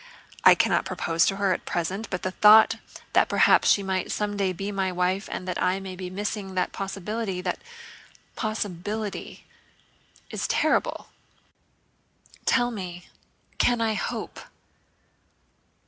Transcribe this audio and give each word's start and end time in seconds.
I 0.43 0.55
cannot 0.55 0.83
propose 0.85 1.27
to 1.27 1.35
her 1.35 1.53
at 1.53 1.65
present, 1.67 2.09
but 2.09 2.23
the 2.23 2.31
thought 2.31 2.77
that 3.13 3.29
perhaps 3.29 3.69
she 3.69 3.83
might 3.83 4.11
someday 4.11 4.51
be 4.51 4.71
my 4.71 4.91
wife 4.91 5.29
and 5.31 5.47
that 5.47 5.61
I 5.61 5.79
may 5.79 5.95
be 5.95 6.09
missing 6.09 6.55
that 6.55 6.71
possibility... 6.71 7.39
that 7.41 7.59
possibility... 8.35 9.45
is 10.31 10.47
terrible. 10.47 11.09
Tell 12.47 12.71
me, 12.71 13.09
can 13.59 13.79
I 13.79 13.93
hope? 13.93 14.39